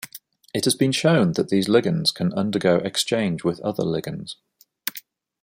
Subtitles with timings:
[0.51, 4.33] It has been shown that these ligands can undergo exchange with other ligands.